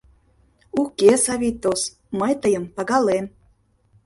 Уке, 0.81 1.11
Савий 1.23 1.55
тос, 1.63 1.81
мый 2.19 2.33
тыйым 2.41 2.65
пагалем. 2.75 3.25